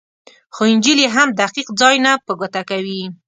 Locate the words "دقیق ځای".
1.41-1.95